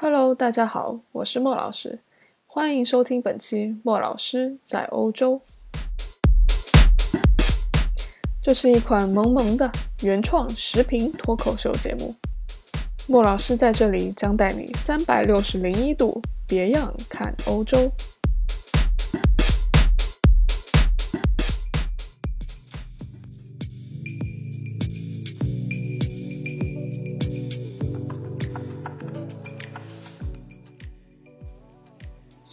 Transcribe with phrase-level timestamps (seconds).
[0.00, 1.98] Hello，大家好，我是莫老师，
[2.46, 5.42] 欢迎收听本期莫老师在欧洲。
[8.40, 9.68] 这是一款萌萌的
[10.02, 12.14] 原创视频脱口秀节目，
[13.08, 17.90] 莫老师在这里将带你三百六十零一度别样看欧洲。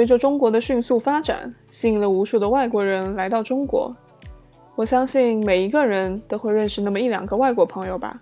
[0.00, 3.94] 随着中国的迅速发展，吸引了无数的外国人来到中国。
[4.74, 8.18] 我相信每一个人都会认识那么一两个外国朋友吧。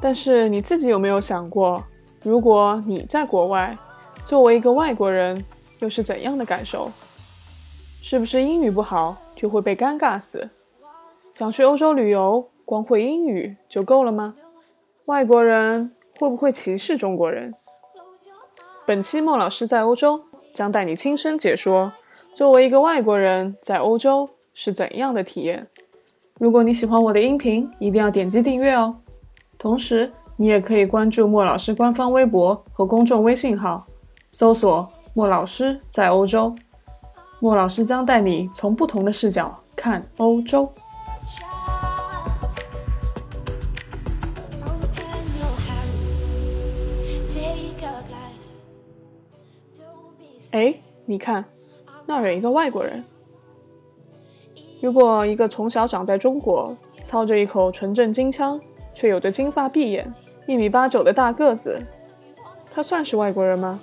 [0.00, 1.84] 但是你自己有没有想过，
[2.24, 3.78] 如果你在国外，
[4.26, 5.40] 作为一个外国人，
[5.78, 6.90] 又是怎样的感受？
[8.02, 10.50] 是不是英语不好就会被尴尬死？
[11.32, 14.34] 想去欧洲旅游，光会英语就够了吗？
[15.04, 17.54] 外国人会不会歧视中国人？
[18.86, 21.90] 本期莫老师在欧洲将带你亲身解说，
[22.34, 25.66] 作为一个外国人在欧洲是怎样的体验。
[26.38, 28.94] 如果你喜欢我的音频，一定要点击订阅哦。
[29.56, 33.86] 同时，你也可以关注莫老师官方微博和公众微信号，
[34.32, 36.54] 搜索“莫老师在欧洲”。
[37.40, 40.70] 莫老师将带你从不同的视角看欧洲。
[50.54, 50.72] 哎，
[51.04, 51.44] 你看，
[52.06, 53.02] 那儿有一个外国人。
[54.80, 58.60] 如果一个从小长在中国，操着一口纯正京腔，
[58.94, 60.14] 却有着金发碧眼、
[60.46, 61.82] 一米八九的大个子，
[62.70, 63.80] 他算是外国人吗？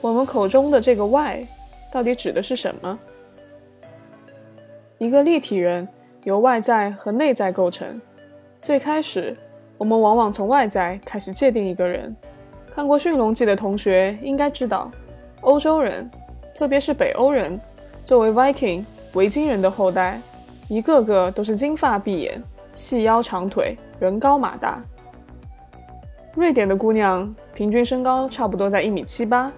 [0.00, 1.46] 我们口中的这个“外”，
[1.92, 2.98] 到底指的是什么？
[4.96, 5.86] 一个立体人
[6.24, 8.00] 由外在和内在构成。
[8.62, 9.36] 最开始，
[9.76, 12.16] 我们往往从外在开始界定一个人。
[12.74, 14.90] 看过《驯龙记》的同学应该知道。
[15.42, 16.08] 欧洲人，
[16.54, 17.58] 特别是北欧人，
[18.04, 20.20] 作为 Viking 维京人的后代，
[20.68, 22.42] 一个个都是金发碧眼、
[22.72, 24.82] 细腰长腿、人高马大。
[26.34, 29.50] 瑞典的姑娘平均身高差不多在一米七八，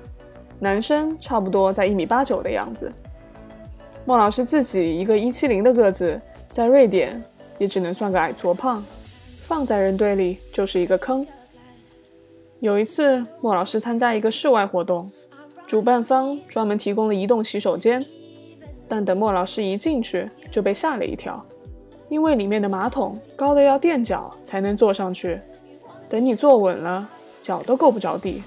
[0.59, 2.91] 男生差不多在一米八九的样子。
[4.04, 7.22] 莫老师自己一个一七零的个子，在瑞典
[7.59, 8.82] 也只能算个矮矬胖，
[9.41, 11.26] 放在人堆里就是一个坑。
[12.60, 15.10] 有一次，莫老师参加一个室外活动。
[15.72, 18.05] 主办方专门提供了移动洗手间，
[18.87, 21.43] 但等莫老师一进去就被吓了一跳，
[22.10, 25.41] 因为里面的马桶高的要垫脚才能坐上去，
[26.10, 27.09] 等你坐稳了，
[27.41, 28.43] 脚都够不着地。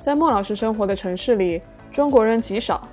[0.00, 1.60] 在莫老师生活的城市里，
[1.92, 2.88] 中国人极少。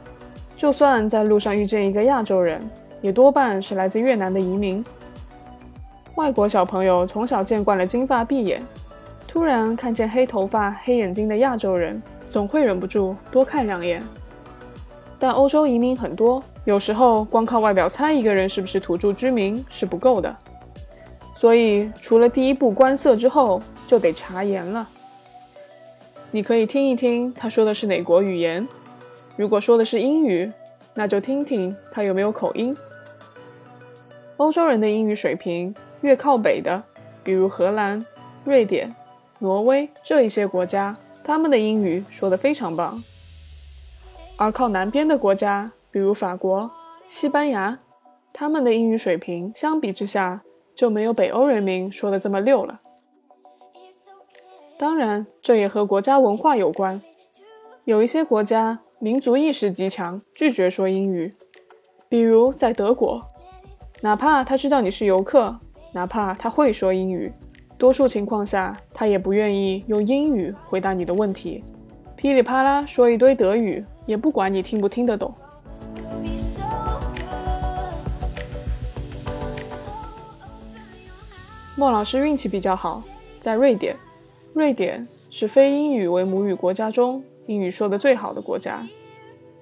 [0.56, 2.62] 就算在路上遇见一个亚洲人，
[3.02, 4.84] 也多半是来自越南的移民。
[6.16, 8.66] 外国小朋友从小见惯了金发碧眼，
[9.28, 14.02] 突然看见黑头发、黑眼睛的亚洲人，总会忍不住多看两眼。
[15.20, 20.34] 但欧洲移民很多，有时候光靠外表猜一个人是不是土著居民是不够的，
[21.36, 24.88] 所以除了第一步观色之后，就得查言了。
[26.30, 28.68] 你可以听一听他说的是哪国语言。
[29.36, 30.52] 如果说的是英语，
[30.94, 32.76] 那就听听他有没有口音。
[34.38, 36.84] 欧洲人的英语水平越靠北的，
[37.24, 38.06] 比如荷兰、
[38.44, 38.96] 瑞典、
[39.40, 43.02] 挪威这一些国家，他们的英语说得非常棒；
[44.38, 46.70] 而靠南边的国家，比如法国、
[47.08, 47.80] 西班牙，
[48.32, 50.42] 他们的英语水平相比之下
[50.76, 52.82] 就没有北欧人民说的这么溜了。
[54.78, 57.02] 当然，这也和国家文化有关，
[57.86, 58.82] 有一些国家。
[59.04, 61.34] 民族意识极强，拒绝说英语。
[62.08, 63.22] 比如在德国，
[64.00, 65.60] 哪怕他知道你是游客，
[65.92, 67.30] 哪怕他会说英语，
[67.78, 71.62] 多数情况下他也不愿意用英语回答你的问题，
[72.16, 75.36] 噼里啪啦说一堆德语，也不管你听不听得懂。
[81.76, 83.04] 莫老师运气比较好，
[83.42, 83.98] 在瑞典，
[84.54, 87.22] 瑞典是非英语为母语国家中。
[87.46, 88.88] 英语说的最好的国家，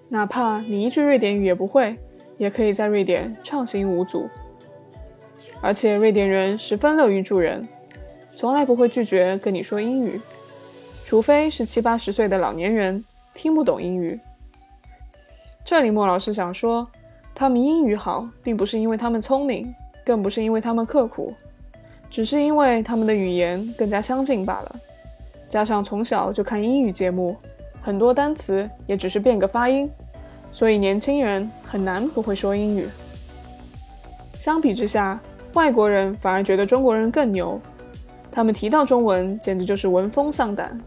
[0.09, 1.97] 哪怕你一句瑞典语也不会，
[2.37, 4.29] 也可以在瑞典畅行无阻。
[5.59, 7.67] 而且瑞典人十分乐于助人，
[8.35, 10.21] 从来不会拒绝跟你说英语，
[11.05, 14.19] 除非是七八十岁的老年人听不懂英语。
[15.65, 16.87] 这里莫老师想说，
[17.33, 19.73] 他们英语好，并不是因为他们聪明，
[20.05, 21.33] 更不是因为他们刻苦，
[22.11, 24.75] 只是因为他们的语言更加相近罢了。
[25.49, 27.35] 加上从小就看英语节目。
[27.81, 29.89] 很多单词也只是变个发音，
[30.51, 32.87] 所以年轻人很难不会说英语。
[34.35, 35.19] 相比之下，
[35.53, 37.59] 外国人反而觉得中国人更牛，
[38.31, 40.79] 他们提到中文简直就是闻风丧胆。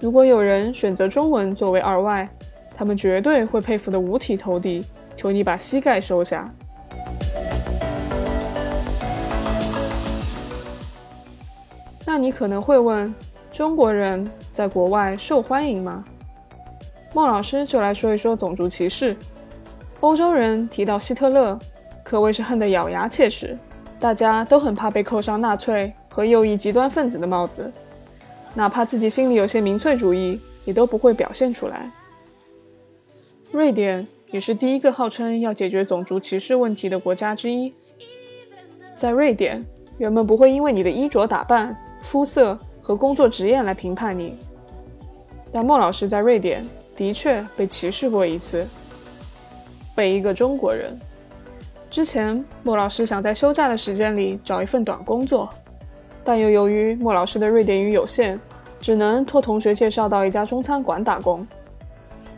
[0.00, 2.28] 如果有人选择中文作为二外，
[2.74, 4.84] 他们绝对会佩服得五体投地，
[5.16, 6.52] 求你把膝盖收下。
[12.04, 13.14] 那你可能会问，
[13.50, 16.04] 中国人在国外受欢迎吗？
[17.14, 19.16] 莫老师就来说一说种族歧视。
[20.00, 21.58] 欧洲人提到希特勒，
[22.04, 23.58] 可谓是恨得咬牙切齿，
[23.98, 27.72] 大家都很怕被扣上纳粹和右翼极端分子的帽子，
[28.54, 31.90] 哪怕自己心里有些民粹主义，也都不会表现出来。
[33.50, 37.72] 瑞典也是第一个号称要解决种族歧视问题的国家之一。
[38.94, 39.64] 在瑞典，
[39.96, 41.76] 人们不会因为你的衣着打扮。
[42.00, 44.38] 肤色和工作职业来评判你，
[45.50, 46.64] 但莫老师在瑞典
[46.98, 48.66] 的确被歧视过一次，
[49.94, 50.98] 被一个中国人。
[51.88, 55.48] 之前莫老师想在休假的时间里找一份短工作，
[56.24, 58.36] 但又由于莫老师的瑞典语有限，
[58.80, 61.46] 只能托同学介绍到一家中餐馆打工。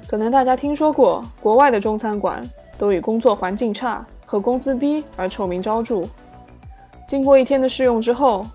[0.06, 2.46] 可能大家听说过，国外的中餐馆
[2.76, 6.02] 都以工作环境差和工资低而臭名昭著。
[7.08, 8.46] 经过一天的试用之后。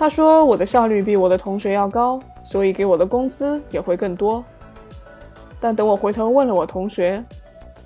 [0.00, 4.44] 他说：“我的效率比我的同学要高，所以给我的工资也会更多。”
[5.60, 7.22] 但等我回头问了我同学，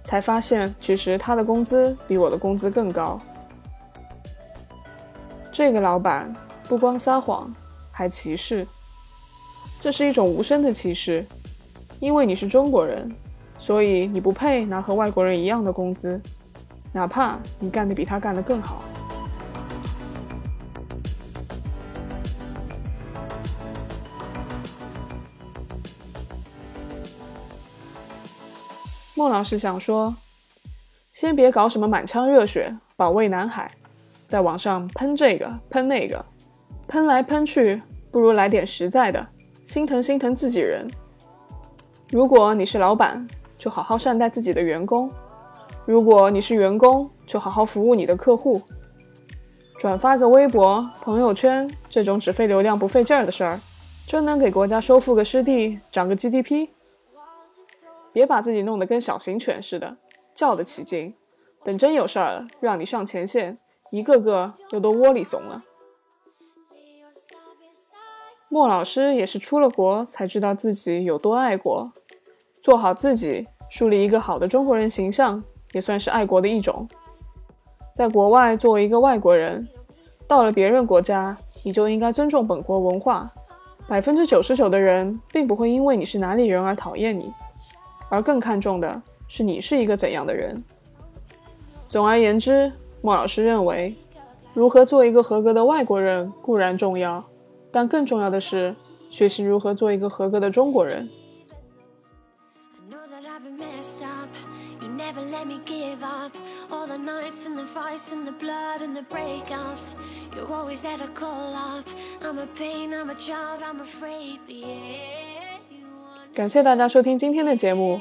[0.04, 3.20] 才发现其实他的工资比我的工资更高。
[5.50, 6.34] 这个老板
[6.68, 7.52] 不光撒谎，
[7.90, 8.66] 还歧视。
[9.80, 11.26] 这是一种无声的歧视，
[11.98, 13.10] 因为你是中国人，
[13.58, 16.20] 所以你不配拿和外国人一样的工资，
[16.92, 18.82] 哪怕你干得比他干得更好。
[29.22, 30.12] 孟老师想说，
[31.12, 33.70] 先别搞什么满腔热血保卫南海，
[34.26, 36.24] 在网上喷这个喷那个，
[36.88, 37.80] 喷来喷去，
[38.10, 39.24] 不如来点实在的，
[39.64, 40.90] 心疼心疼自己人。
[42.10, 43.24] 如果你是老板，
[43.56, 45.08] 就好好善待自己的员工；
[45.86, 48.60] 如果你是员工，就好好服务你的客户。
[49.78, 53.60] 转发个微博、朋友圈这种只费流量不费劲儿的事儿，
[54.04, 56.66] 真能给国家收复个失地，涨个 GDP。
[58.12, 59.96] 别把自己弄得跟小型犬似的，
[60.34, 61.14] 叫得起劲。
[61.64, 63.58] 等真有事儿了，让你上前线，
[63.90, 65.62] 一个个又都窝里怂了。
[68.48, 71.90] 莫老师也是出了国才知道自己有多爱国，
[72.60, 75.42] 做好自己，树立一个好的中国人形象，
[75.72, 76.86] 也算是爱国的一种。
[77.94, 79.66] 在国外作为一个外国人，
[80.26, 83.32] 到了别人国家，你就应该尊重本国文化。
[83.88, 87.32] 百分之九十九的人并不会因为你是哪里人而讨厌你。
[88.12, 90.62] 而更看重的是你是一个怎样的人。
[91.88, 92.70] 总而言之，
[93.00, 93.94] 莫老师认为，
[94.52, 97.22] 如何做一个合格的外国人固然重要，
[97.70, 98.76] 但更重要的是
[99.10, 101.08] 学习如何做一个合格的中国人。
[116.34, 118.00] 感谢大家收听今天的节目，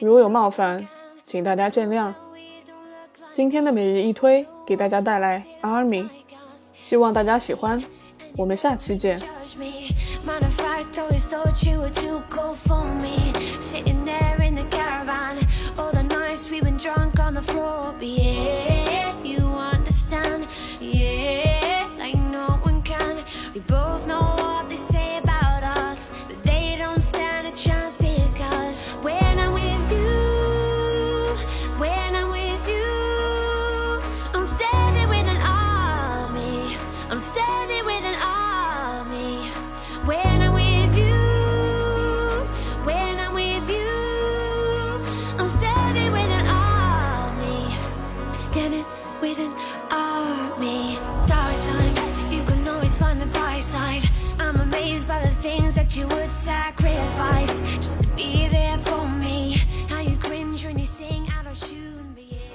[0.00, 0.86] 如有冒犯，
[1.26, 2.12] 请大家见谅。
[3.32, 6.06] 今天的每日一推给大家带来 Army，
[6.82, 7.82] 希望大家喜欢，
[8.36, 9.18] 我们下期见。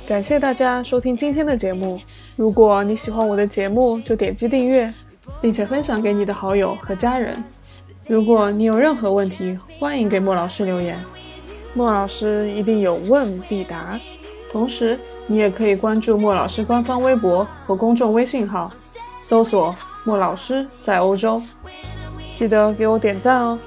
[0.08, 2.00] 感谢大家收听今天的节目。
[2.36, 4.94] 如果你喜欢我的节目，就点击订阅，
[5.42, 7.44] 并且分享给你的好友和家人。
[8.06, 10.96] 如果你有任何问题，欢迎给莫老师留言，
[11.74, 14.00] 莫老师一定有问必答。
[14.52, 18.72] 同时，你也可以关注莫老师官方微博和公众微信号，
[19.24, 21.42] 搜索“莫老师在欧洲”，
[22.36, 23.58] 记得给我点赞哦。